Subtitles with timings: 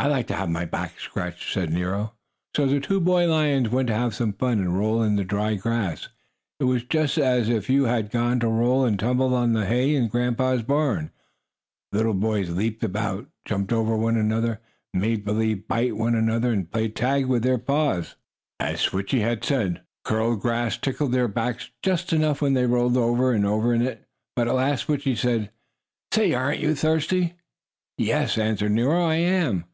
[0.00, 2.14] "I like to have my back scratched," said Nero.
[2.54, 5.58] So the two boy lions went to have some fun and roll in the dried
[5.62, 6.06] grass.
[6.60, 9.96] It was just as if you had gone to roll and tumble on the hay
[9.96, 11.10] in Grandpa's barn.
[11.90, 14.60] The lion boys leaped about, jumped over one another,
[14.94, 18.14] made believe bite one another and played tag with their paws.
[18.60, 22.66] As Switchie had said, the dried, curled grass tickled their backs just enough when they
[22.66, 24.06] rolled over and over in it.
[24.36, 25.50] But at last Switchie said:
[26.14, 27.32] "Say, aren't you thirsty?"
[27.96, 29.64] "Yes," answered Nero, "I am."